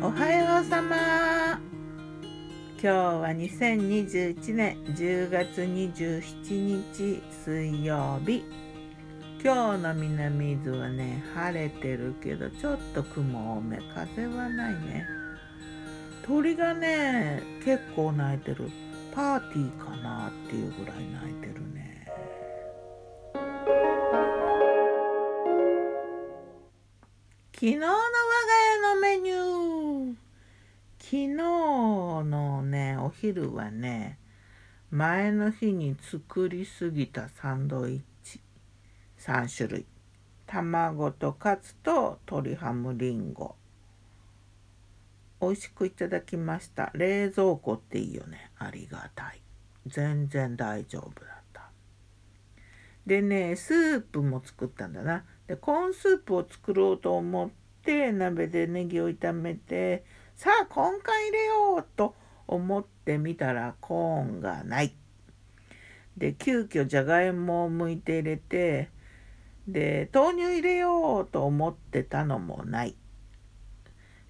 [0.00, 1.60] おはようさま。
[2.80, 8.44] 今日は2021年10月27日水曜日。
[9.42, 13.80] 今日の南伊豆はね晴れてるけどちょっと雲多め。
[13.92, 15.04] 風はないね。
[16.24, 18.70] 鳥がね結構鳴いてる。
[19.12, 22.06] パーティーかなっていうぐらい鳴いてるね。
[27.52, 28.67] 昨日の我が家
[31.10, 34.18] 昨日のねお昼はね
[34.90, 38.42] 前の日に作りすぎたサンドイッチ。
[39.18, 39.86] 3種類。
[40.46, 43.54] 卵とカツと鶏ハムリンゴ。
[45.40, 46.90] 美味しくいただきました。
[46.92, 48.50] 冷蔵庫っていいよね。
[48.58, 49.40] ありがたい。
[49.86, 51.70] 全然大丈夫だった。
[53.06, 55.24] でねスープも作ったんだな。
[55.46, 57.50] でコーンスープを作ろうと思っ
[57.82, 60.04] て鍋でネギを炒めて
[60.38, 62.14] さあコーン缶入れようと
[62.46, 64.94] 思ってみたらコーンがない。
[66.16, 68.88] で急遽じゃがいもを剥いて入れて
[69.66, 72.94] で豆乳入れようと思ってたのもない。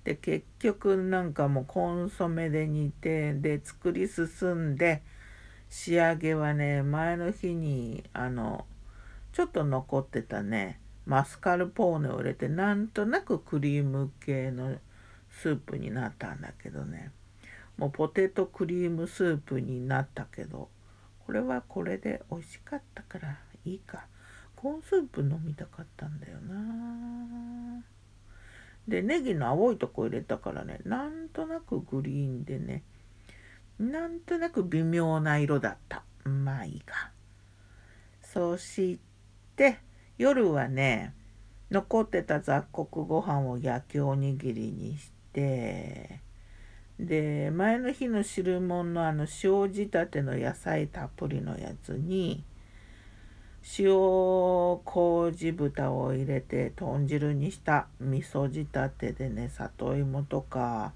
[0.05, 5.03] で結局なんかもうコンソメで煮てで作り進んで
[5.69, 8.65] 仕上げはね前の日にあの
[9.35, 14.79] ちょっと残ってたねマスカルポーネを入れてなんとなくクリーム系の
[15.41, 17.13] スープになったんだけどね。
[17.77, 20.69] もうポテトクリームスープになったけど
[21.25, 24.07] これはこれで美味しかったからいいか。
[24.57, 27.85] コーンスープ飲みたかったんだよな。
[28.89, 32.83] でネギの青いとこ入れたからねなんとなくグリーンでね
[33.79, 36.03] なんとなく微妙な色だった。
[36.25, 37.13] まあいいか。
[38.23, 38.99] そし
[39.55, 39.79] て
[40.19, 41.15] 夜はね
[41.71, 45.18] 残ってた雑穀ご飯を焼きおにぎりにして
[46.99, 52.43] で前の日の汁物のあの塩仕立ての野菜たっぷりのやつに
[53.79, 53.89] 塩
[54.85, 60.93] 麹豚を入れて豚汁にした味噌仕立てでね里芋とか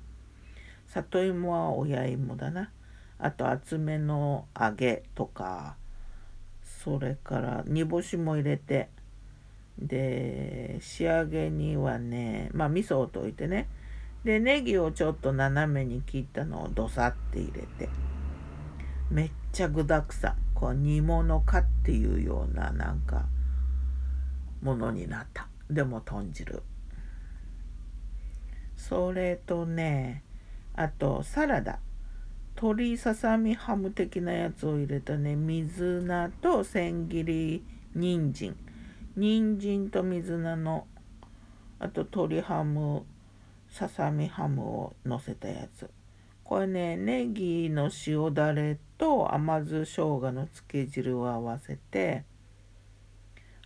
[0.88, 2.70] 里芋は親芋だな。
[3.18, 5.76] あと厚めの揚げとか
[6.84, 8.88] それから煮干しも入れて
[9.78, 13.68] で仕上げにはねまあ味噌を溶いてね
[14.24, 17.88] でネギをちょっと斜めに切ったのをドサって入れて
[19.10, 23.26] めっちゃ具だくさんこう煮物かっていうようななんか
[24.62, 25.48] ものになった。
[25.68, 26.62] でも豚汁。
[28.76, 30.22] それとね
[30.74, 31.80] あとサラダ。
[32.54, 35.34] 鶏ささみハム的なやつを入れたね。
[35.34, 38.56] 水菜と千切り人参。
[39.16, 40.86] 人参と水菜の
[41.80, 43.04] あと鶏ハム
[43.72, 45.88] ささみハムをのせたやつ。
[46.44, 52.24] これねネギの塩だれと甘酢生姜の漬け汁を合わせて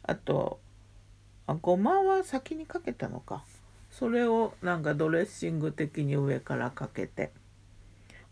[0.05, 0.61] あと
[1.49, 3.43] あごまは先にかけたのか。
[3.91, 7.33] それをなんかドレッシング的に上からかけて。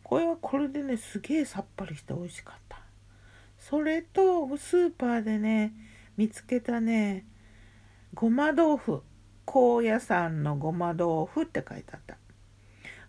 [0.04, 2.78] これはこれでねすげえさっぱりして美味しかった。
[3.58, 5.72] それとスーパーでね
[6.16, 7.26] 見つけたね
[8.14, 9.02] ごま豆腐。
[9.44, 12.16] 高野山のごま豆腐って書いてあった。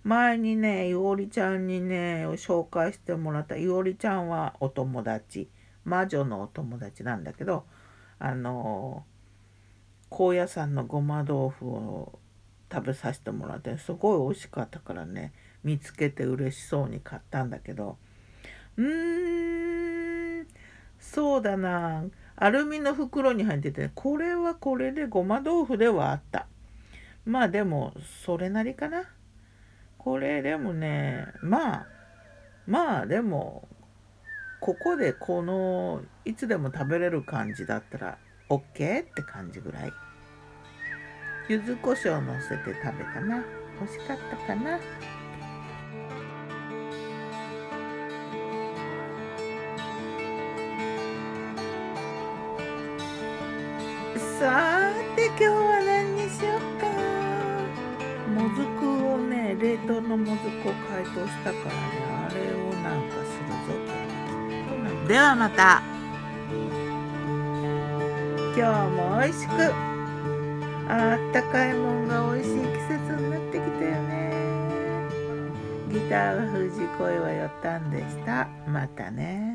[0.03, 3.57] 前にねいおりちゃんにね紹介してもらった。
[3.57, 5.49] いおりちゃんはお友達。
[5.83, 7.63] 魔女のお友達なんだけど
[8.17, 9.05] あの
[10.09, 12.19] 高野山のごま豆腐を
[12.71, 17.97] 食べさせてもらってすごい美味しかったからね見つけて嬉しそうに買ったんだけど。
[18.77, 20.47] うーん
[20.99, 22.03] そうだな。
[22.37, 26.47] アルミの袋に入っててこれはこれでごま豆腐ではあった。
[27.25, 27.93] まあでも
[28.25, 29.03] それなりかな。
[29.97, 31.87] これでもねまあ
[32.67, 33.67] まあでも
[34.59, 38.17] ここでこのいつでも食べれる感じだったら
[38.49, 39.93] OK って感じぐらい。
[41.47, 43.43] 柚子胡椒をのせて食べたな。
[43.79, 44.79] 美味しかったかな。
[54.39, 56.87] さて今日は何にしようか？
[58.29, 58.83] もずく
[59.13, 61.71] をね冷凍のもずくを解凍したからね
[62.27, 63.79] あれをなんかするぞ
[65.01, 65.81] とではまた。
[68.57, 69.51] 今日も美味しく。
[70.87, 74.13] あったかいもんが美味しい季節になってきたよね。
[75.93, 78.49] ギターは藤恋はよったんでした。
[78.67, 79.54] またね。